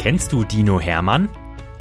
[0.00, 1.28] Kennst du Dino Hermann?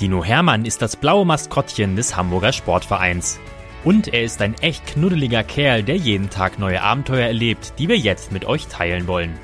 [0.02, 3.40] Dino Hermann ist das blaue Maskottchen des Hamburger Sportvereins.
[3.86, 7.96] Und er ist ein echt knuddeliger Kerl, der jeden Tag neue Abenteuer erlebt, die wir
[7.96, 9.40] jetzt mit euch teilen wollen.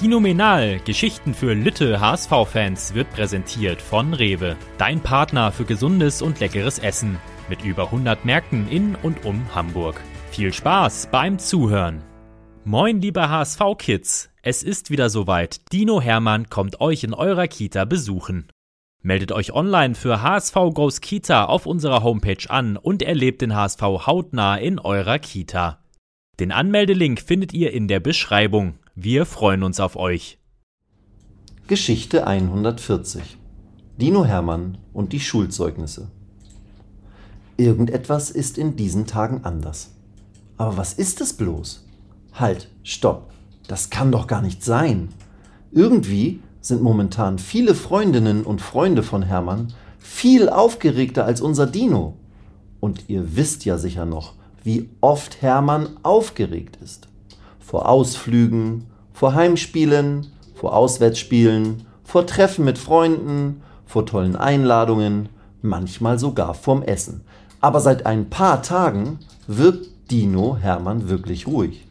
[0.00, 6.80] Dinomenal, Geschichten für Lütte HSV-Fans, wird präsentiert von Rewe, dein Partner für gesundes und leckeres
[6.80, 10.00] Essen, mit über 100 Märkten in und um Hamburg.
[10.32, 12.02] Viel Spaß beim Zuhören!
[12.64, 14.30] Moin, liebe HSV-Kids!
[14.48, 15.60] Es ist wieder soweit.
[15.72, 18.46] Dino Hermann kommt euch in eurer Kita besuchen.
[19.02, 23.80] Meldet euch online für HSV Goes Kita auf unserer Homepage an und erlebt den HSV
[23.82, 25.82] hautnah in eurer Kita.
[26.38, 28.78] Den Anmeldelink findet ihr in der Beschreibung.
[28.94, 30.38] Wir freuen uns auf euch.
[31.66, 33.38] Geschichte 140
[34.00, 36.12] Dino Hermann und die Schulzeugnisse
[37.56, 39.90] Irgendetwas ist in diesen Tagen anders.
[40.56, 41.84] Aber was ist es bloß?
[42.32, 43.32] Halt, stopp.
[43.68, 45.08] Das kann doch gar nicht sein.
[45.72, 52.14] Irgendwie sind momentan viele Freundinnen und Freunde von Hermann viel aufgeregter als unser Dino.
[52.80, 57.08] Und ihr wisst ja sicher noch, wie oft Hermann aufgeregt ist.
[57.60, 65.28] Vor Ausflügen, vor Heimspielen, vor Auswärtsspielen, vor Treffen mit Freunden, vor tollen Einladungen,
[65.62, 67.22] manchmal sogar vorm Essen.
[67.60, 71.85] Aber seit ein paar Tagen wirkt Dino Hermann wirklich ruhig.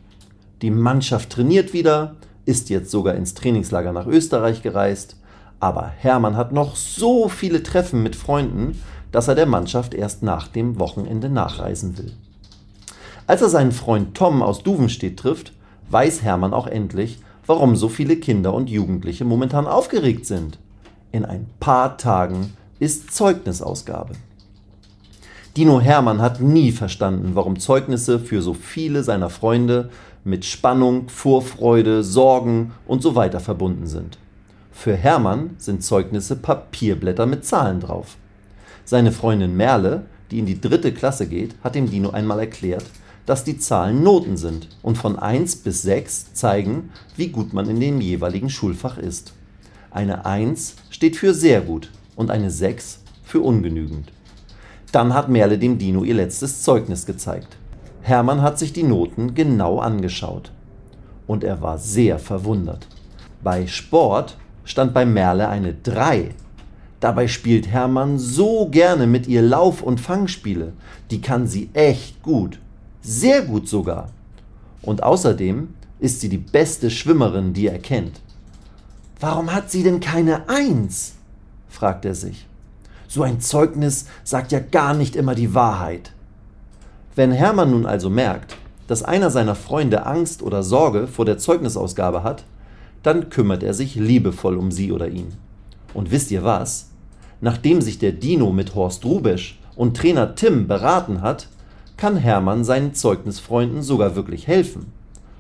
[0.62, 5.18] Die Mannschaft trainiert wieder, ist jetzt sogar ins Trainingslager nach Österreich gereist.
[5.60, 8.80] Aber Hermann hat noch so viele Treffen mit Freunden,
[9.12, 12.14] dass er der Mannschaft erst nach dem Wochenende nachreisen will.
[13.28, 15.54] Als er seinen Freund Tom aus Duvenstedt trifft,
[15.90, 20.60] weiß Hermann auch endlich, warum so viele Kinder und Jugendliche momentan aufgeregt sind.
[21.12, 24.14] In ein paar Tagen ist Zeugnisausgabe.
[25.56, 29.90] Dino Hermann hat nie verstanden, warum Zeugnisse für so viele seiner Freunde
[30.26, 34.18] mit Spannung, Vorfreude, Sorgen und so weiter verbunden sind.
[34.72, 38.18] Für Hermann sind Zeugnisse Papierblätter mit Zahlen drauf.
[38.84, 42.86] Seine Freundin Merle, die in die dritte Klasse geht, hat dem Dino einmal erklärt,
[43.28, 47.80] dass die Zahlen Noten sind und von 1 bis 6 zeigen, wie gut man in
[47.80, 49.34] dem jeweiligen Schulfach ist.
[49.92, 54.12] Eine 1 steht für sehr gut und eine 6 für ungenügend.
[54.92, 57.58] Dann hat Merle dem Dino ihr letztes Zeugnis gezeigt.
[58.06, 60.52] Hermann hat sich die Noten genau angeschaut.
[61.26, 62.88] Und er war sehr verwundert.
[63.44, 66.30] Bei Sport stand bei Merle eine 3.
[67.00, 70.74] Dabei spielt Hermann so gerne mit ihr Lauf- und Fangspiele.
[71.10, 72.60] Die kann sie echt gut.
[73.02, 74.12] Sehr gut sogar.
[74.84, 78.22] Und außerdem ist sie die beste Schwimmerin, die er kennt.
[79.20, 81.16] Warum hat sie denn keine Eins?
[81.70, 82.46] fragt er sich.
[83.08, 86.12] So ein Zeugnis sagt ja gar nicht immer die Wahrheit.
[87.16, 92.24] Wenn Hermann nun also merkt, dass einer seiner Freunde Angst oder Sorge vor der Zeugnisausgabe
[92.24, 92.44] hat,
[93.04, 95.34] dann kümmert er sich liebevoll um sie oder ihn.
[95.94, 96.90] Und wisst ihr was?
[97.40, 101.48] Nachdem sich der Dino mit Horst Rubesch und Trainer Tim beraten hat,
[101.96, 104.92] kann Hermann seinen Zeugnisfreunden sogar wirklich helfen.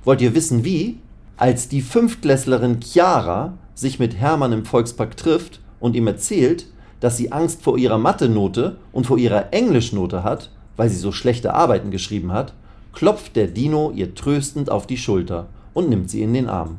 [0.05, 0.99] Wollt ihr wissen wie?
[1.35, 6.67] Als die Fünftklässlerin Chiara sich mit Hermann im Volkspark trifft und ihm erzählt,
[7.01, 11.53] dass sie Angst vor ihrer Mathe-Note und vor ihrer Englischnote hat, weil sie so schlechte
[11.53, 12.53] Arbeiten geschrieben hat,
[12.93, 16.77] klopft der Dino ihr tröstend auf die Schulter und nimmt sie in den Arm.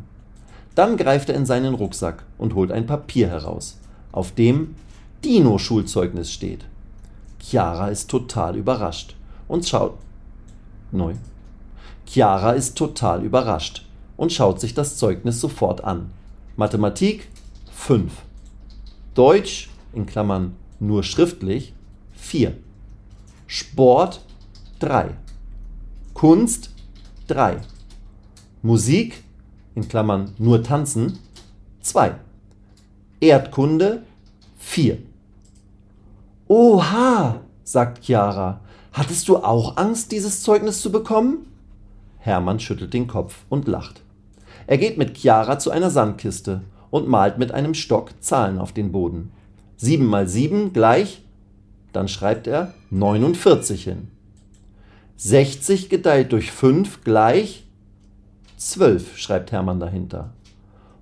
[0.74, 3.78] Dann greift er in seinen Rucksack und holt ein Papier heraus,
[4.12, 4.74] auf dem
[5.24, 6.64] Dino-Schulzeugnis steht.
[7.40, 9.14] Chiara ist total überrascht
[9.48, 9.94] und schaut.
[10.92, 11.14] Neu.
[12.06, 13.86] Chiara ist total überrascht
[14.16, 16.10] und schaut sich das Zeugnis sofort an.
[16.56, 17.28] Mathematik
[17.72, 18.12] 5.
[19.14, 21.74] Deutsch in Klammern nur schriftlich
[22.12, 22.56] 4.
[23.48, 24.22] Sport
[24.80, 25.10] 3.
[26.14, 26.70] Kunst
[27.28, 27.58] 3.
[28.62, 29.22] Musik
[29.76, 31.20] in Klammern nur tanzen
[31.80, 32.16] 2.
[33.20, 34.02] Erdkunde
[34.58, 34.98] 4.
[36.48, 38.60] Oha, sagt Chiara.
[38.92, 41.46] Hattest du auch Angst, dieses Zeugnis zu bekommen?
[42.18, 44.02] Hermann schüttelt den Kopf und lacht.
[44.66, 48.90] Er geht mit Chiara zu einer Sandkiste und malt mit einem Stock Zahlen auf den
[48.90, 49.30] Boden.
[49.76, 51.22] 7 mal 7 gleich,
[51.96, 54.08] dann schreibt er 49 hin.
[55.16, 57.66] 60 geteilt durch 5 gleich
[58.58, 60.34] 12, schreibt Hermann dahinter.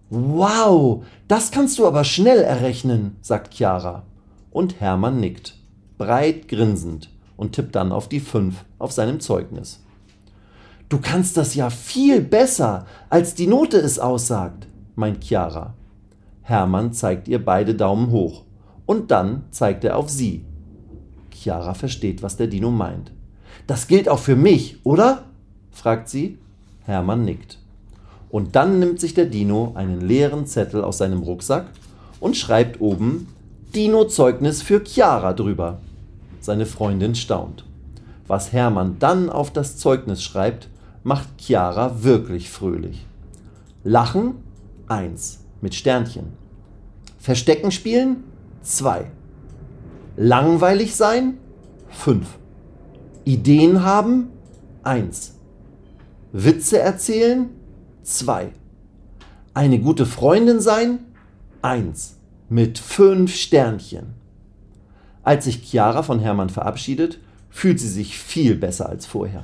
[0.09, 4.05] Wow, das kannst du aber schnell errechnen, sagt Chiara.
[4.53, 5.57] Und Hermann nickt,
[5.99, 9.85] breit grinsend und tippt dann auf die 5 auf seinem Zeugnis.
[10.89, 15.75] Du kannst das ja viel besser, als die Note es aussagt, meint Chiara.
[16.43, 18.45] Hermann zeigt ihr beide Daumen hoch
[18.87, 20.45] und dann zeigt er auf sie.
[21.35, 23.11] Chiara versteht, was der Dino meint.
[23.67, 25.25] Das gilt auch für mich, oder?
[25.71, 26.39] fragt sie.
[26.85, 27.59] Hermann nickt.
[28.31, 31.67] Und dann nimmt sich der Dino einen leeren Zettel aus seinem Rucksack
[32.21, 33.29] und schreibt oben
[33.75, 35.79] Dino-Zeugnis für Chiara drüber.
[36.41, 37.65] Seine Freundin staunt.
[38.27, 40.69] Was Hermann dann auf das Zeugnis schreibt,
[41.03, 43.07] macht Chiara wirklich fröhlich.
[43.83, 44.35] Lachen
[44.89, 46.33] 1 mit Sternchen.
[47.19, 48.25] Verstecken spielen
[48.63, 49.11] 2.
[50.17, 51.39] Langweilig sein
[51.89, 52.25] 5.
[53.25, 54.29] Ideen haben
[54.85, 55.35] 1.
[56.31, 57.51] Witze erzählen
[58.05, 58.53] 2.
[59.55, 61.01] Eine gute Freundin sein
[61.63, 62.17] 1
[62.49, 64.15] mit 5 Sternchen.
[65.25, 67.19] Als sich Chiara von Hermann verabschiedet,
[67.51, 69.43] fühlt sie sich viel besser als vorher.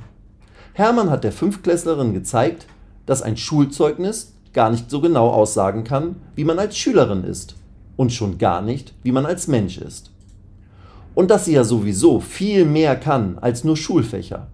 [0.74, 2.68] Hermann hat der Fünftklässlerin gezeigt,
[3.06, 7.56] dass ein Schulzeugnis gar nicht so genau aussagen kann, wie man als Schülerin ist
[7.96, 10.09] und schon gar nicht, wie man als Mensch ist.
[11.14, 14.48] Und dass sie ja sowieso viel mehr kann als nur Schulfächer.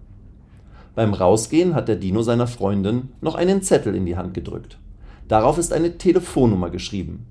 [0.95, 4.79] Beim Rausgehen hat der Dino seiner Freundin noch einen Zettel in die Hand gedrückt.
[5.27, 7.27] Darauf ist eine Telefonnummer geschrieben.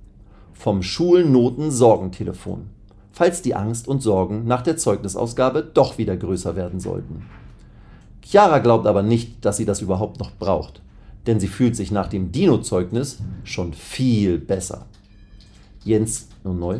[0.53, 2.67] Vom Schulnoten-Sorgentelefon,
[3.13, 7.27] falls die Angst und Sorgen nach der Zeugnisausgabe doch wieder größer werden sollten.
[8.23, 10.83] Chiara glaubt aber nicht, dass sie das überhaupt noch braucht,
[11.27, 14.87] denn sie fühlt sich nach dem Dino-Zeugnis schon viel besser.
[15.85, 16.79] Jens, nun neu.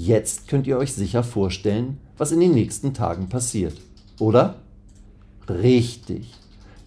[0.00, 3.74] Jetzt könnt ihr euch sicher vorstellen, was in den nächsten Tagen passiert,
[4.20, 4.54] oder?
[5.48, 6.32] Richtig.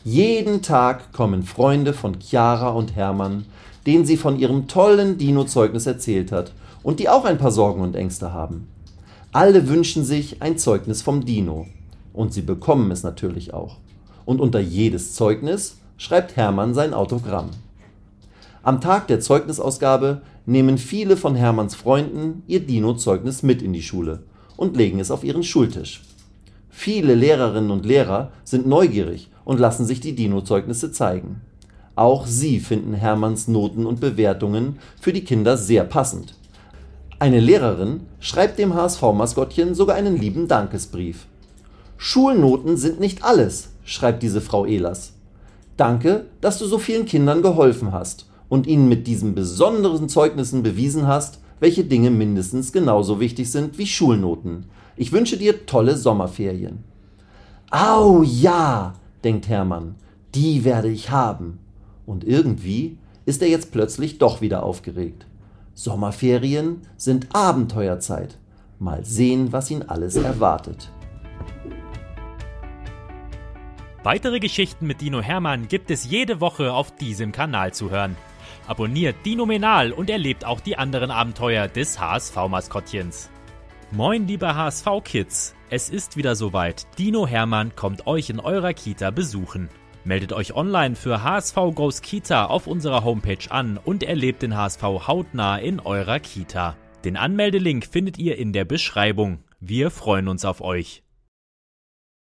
[0.06, 3.46] Jeden Tag kommen Freunde von Chiara und Hermann,
[3.86, 6.54] denen sie von ihrem tollen Dino-Zeugnis erzählt hat
[6.84, 8.70] und die auch ein paar Sorgen und Ängste haben.
[9.34, 11.68] Alle wünschen sich ein Zeugnis vom Dino,
[12.14, 13.76] und sie bekommen es natürlich auch.
[14.24, 17.50] Und unter jedes Zeugnis schreibt Hermann sein Autogramm.
[18.64, 24.22] Am Tag der Zeugnisausgabe nehmen viele von Hermanns Freunden ihr Dino-Zeugnis mit in die Schule
[24.56, 26.04] und legen es auf ihren Schultisch.
[26.70, 31.42] Viele Lehrerinnen und Lehrer sind neugierig und lassen sich die Dino-Zeugnisse zeigen.
[31.96, 36.36] Auch sie finden Hermanns Noten und Bewertungen für die Kinder sehr passend.
[37.18, 41.26] Eine Lehrerin schreibt dem HSV-Maskottchen sogar einen lieben Dankesbrief.
[41.98, 45.14] Schulnoten sind nicht alles, schreibt diese Frau Ehlers.
[45.78, 51.08] Danke, dass du so vielen Kindern geholfen hast und ihnen mit diesen besonderen Zeugnissen bewiesen
[51.08, 54.66] hast, welche Dinge mindestens genauso wichtig sind wie Schulnoten.
[54.98, 56.84] Ich wünsche dir tolle Sommerferien.
[57.72, 59.96] Au ja, denkt Hermann,
[60.36, 61.60] die werde ich haben.
[62.06, 65.26] Und irgendwie ist er jetzt plötzlich doch wieder aufgeregt.
[65.74, 68.38] Sommerferien sind Abenteuerzeit.
[68.80, 70.92] Mal sehen, was ihn alles erwartet.
[74.04, 78.18] Weitere Geschichten mit Dino Hermann gibt es jede Woche auf diesem Kanal zu hören.
[78.68, 83.30] Abonniert Dino Menal und erlebt auch die anderen Abenteuer des HSV-Maskottchens.
[83.92, 85.56] Moin, liebe HSV-Kids!
[85.70, 86.86] Es ist wieder soweit.
[86.98, 89.70] Dino Hermann kommt euch in eurer Kita besuchen.
[90.04, 94.82] Meldet euch online für HSV Goes Kita auf unserer Homepage an und erlebt den HSV
[94.82, 96.76] hautnah in eurer Kita.
[97.04, 99.44] Den Anmeldelink findet ihr in der Beschreibung.
[99.60, 101.04] Wir freuen uns auf euch.